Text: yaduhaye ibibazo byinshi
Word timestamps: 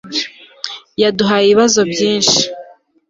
yaduhaye 1.01 1.43
ibibazo 1.47 1.79
byinshi 1.91 2.41